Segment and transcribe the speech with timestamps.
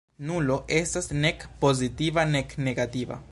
[0.27, 3.19] Nulo estas nek pozitiva nek negativa.